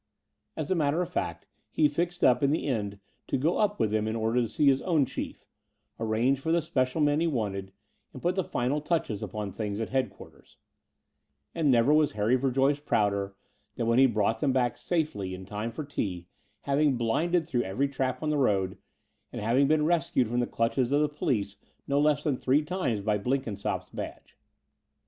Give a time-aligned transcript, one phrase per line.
[0.57, 3.91] As a matter of fact, he fixed up in the end to go up with
[3.91, 5.45] them in order to see his own Chief,
[5.99, 7.71] arrange for the special men he wanted,
[8.11, 10.57] and put the final touches upon things at headquarters:
[11.53, 13.35] and never was Harry Verjoyce prouder
[13.75, 16.25] than when he brought them safely back in time for tea,
[16.61, 18.79] having "blinded" through every trap on the road,
[19.31, 21.57] and having been rescued from the clutches of the police
[21.87, 24.35] no less than three times by Blenkinsopp's badge.